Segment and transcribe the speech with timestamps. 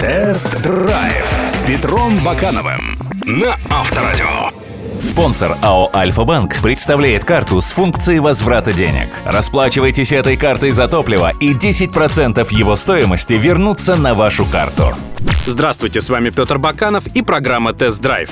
[0.00, 4.50] Тест-драйв с Петром Бакановым на Авторадио.
[5.00, 9.08] Спонсор АО «Альфа-Банк» представляет карту с функцией возврата денег.
[9.24, 14.94] Расплачивайтесь этой картой за топливо, и 10% его стоимости вернутся на вашу карту.
[15.46, 18.30] Здравствуйте, с вами Петр Баканов и программа «Тест-драйв».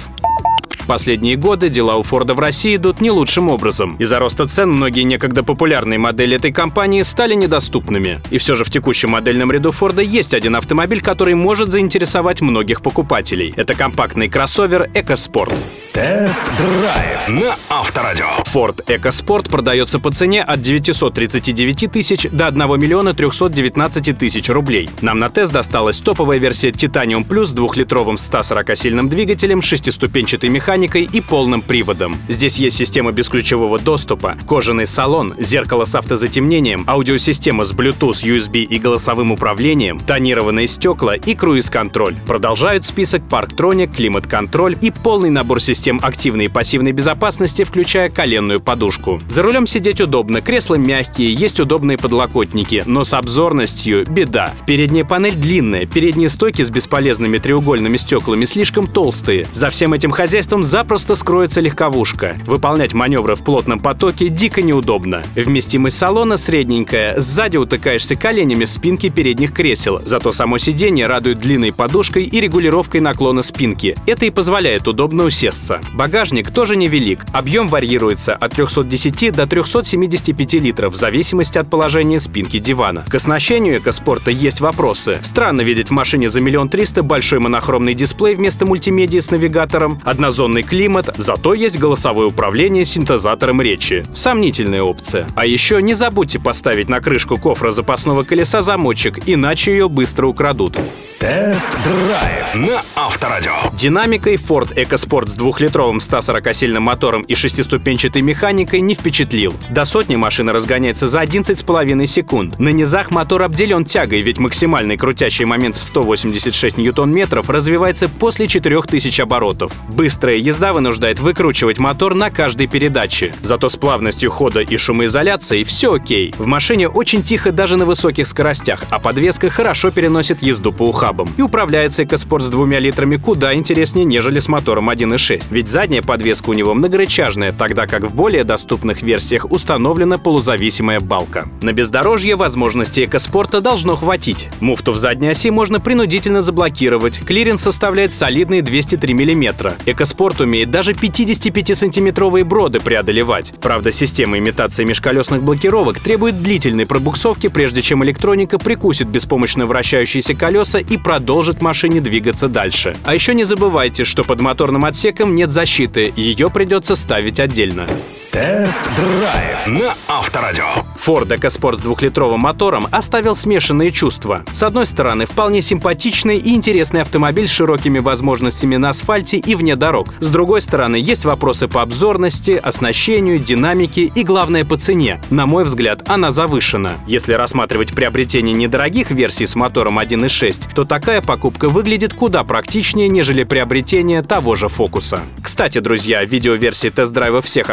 [0.89, 3.97] Последние годы дела у Форда в России идут не лучшим образом.
[3.99, 8.23] Из-за роста цен многие некогда популярные модели этой компании стали недоступными.
[8.31, 12.81] И все же в текущем модельном ряду Форда есть один автомобиль, который может заинтересовать многих
[12.81, 13.53] покупателей.
[13.55, 15.55] Это компактный кроссовер EcoSport.
[15.93, 18.25] Тест-драйв на Авторадио.
[18.47, 24.89] Ford EcoSport продается по цене от 939 тысяч до 1 миллиона 319 тысяч рублей.
[25.03, 31.21] Нам на тест досталась топовая версия Titanium Plus с двухлитровым 140-сильным двигателем, шестиступенчатой механикой и
[31.21, 32.17] полным приводом.
[32.29, 38.79] Здесь есть система бесключевого доступа, кожаный салон, зеркало с автозатемнением, аудиосистема с Bluetooth, USB и
[38.79, 42.15] голосовым управлением, тонированные стекла и круиз-контроль.
[42.27, 49.21] Продолжают список Parktronic, климат-контроль и полный набор систем активной и пассивной безопасности, включая коленную подушку.
[49.29, 54.53] За рулем сидеть удобно, кресла мягкие, есть удобные подлокотники, но с обзорностью беда.
[54.67, 59.47] Передняя панель длинная, передние стойки с бесполезными треугольными стеклами слишком толстые.
[59.53, 62.37] За всем этим хозяйством запросто скроется легковушка.
[62.45, 65.23] Выполнять маневры в плотном потоке дико неудобно.
[65.35, 71.73] Вместимость салона средненькая, сзади утыкаешься коленями в спинке передних кресел, зато само сиденье радует длинной
[71.73, 73.97] подушкой и регулировкой наклона спинки.
[74.05, 75.81] Это и позволяет удобно усесться.
[75.95, 82.59] Багажник тоже невелик, объем варьируется от 310 до 375 литров в зависимости от положения спинки
[82.59, 83.07] дивана.
[83.09, 85.19] К оснащению экоспорта есть вопросы.
[85.23, 90.58] Странно видеть в машине за миллион триста большой монохромный дисплей вместо мультимедии с навигатором, однозонный
[90.63, 94.05] климат, зато есть голосовое управление синтезатором речи.
[94.15, 95.27] Сомнительная опция.
[95.35, 100.79] А еще не забудьте поставить на крышку кофра запасного колеса замочек, иначе ее быстро украдут.
[101.19, 103.51] Тест-драйв на Авторадио.
[103.73, 109.53] Динамикой Ford EcoSport с двухлитровым 140-сильным мотором и шестиступенчатой механикой не впечатлил.
[109.69, 112.61] До сотни машина разгоняется за 11,5 секунд.
[112.61, 119.21] На низах мотор обделен тягой, ведь максимальный крутящий момент в 186 ньютон-метров развивается после 4000
[119.21, 119.73] оборотов.
[119.93, 123.35] Быстрая езда вынуждает выкручивать мотор на каждой передаче.
[123.43, 126.33] Зато с плавностью хода и шумоизоляцией все окей.
[126.39, 131.29] В машине очень тихо даже на высоких скоростях, а подвеска хорошо переносит езду по ухабам.
[131.37, 135.45] И управляется EcoSport с двумя литрами куда интереснее, нежели с мотором 1.6.
[135.51, 141.47] Ведь задняя подвеска у него многорычажная, тогда как в более доступных версиях установлена полузависимая балка.
[141.63, 144.49] На бездорожье возможностей EcoSport должно хватить.
[144.61, 147.21] Муфту в задней оси можно принудительно заблокировать.
[147.25, 149.75] Клиренс составляет солидные 203 мм.
[149.87, 153.53] EcoSport умеет даже 55-сантиметровые броды преодолевать.
[153.61, 160.79] Правда, система имитации межколесных блокировок требует длительной пробуксовки, прежде чем электроника прикусит беспомощно вращающиеся колеса
[160.79, 162.97] и продолжит машине двигаться дальше.
[163.05, 167.87] А еще не забывайте, что под моторным отсеком нет защиты, ее придется ставить отдельно.
[168.31, 170.65] Тест-драйв на Авторадио.
[171.05, 174.43] Ford EcoSport с двухлитровым мотором оставил смешанные чувства.
[174.53, 179.77] С одной стороны, вполне симпатичный и интересный автомобиль с широкими возможностями на асфальте и вне
[179.77, 180.09] дорог.
[180.21, 185.21] С другой стороны, есть вопросы по обзорности, оснащению, динамике и, главное, по цене.
[185.31, 186.93] На мой взгляд, она завышена.
[187.07, 193.45] Если рассматривать приобретение недорогих версий с мотором 1.6, то такая покупка выглядит куда практичнее, нежели
[193.45, 195.21] приобретение того же фокуса.
[195.43, 197.71] Кстати, друзья, видеоверсии тест-драйва всех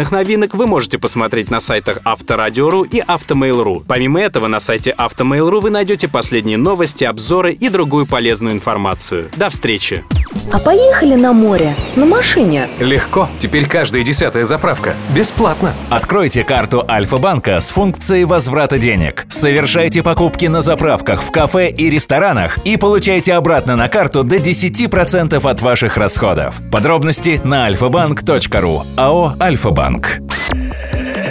[0.00, 3.82] автомобильных новинок вы можете посмотреть на сайтах Авторадио.ру и Автомейл.ру.
[3.86, 9.30] Помимо этого, на сайте Автомейл.ру вы найдете последние новости, обзоры и другую полезную информацию.
[9.36, 10.04] До встречи!
[10.52, 12.68] А поехали на море на машине?
[12.78, 13.28] Легко.
[13.38, 14.94] Теперь каждая десятая заправка.
[15.14, 15.72] Бесплатно.
[15.90, 19.26] Откройте карту Альфа-банка с функцией возврата денег.
[19.28, 25.48] Совершайте покупки на заправках, в кафе и ресторанах и получайте обратно на карту до 10%
[25.48, 26.56] от ваших расходов.
[26.70, 28.82] Подробности на альфа-банк.ру.
[28.96, 30.20] АО «Альфа-банк».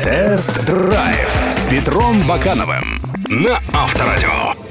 [0.04, 4.65] Тест-драйв с Петром Бакановым на Авторадио.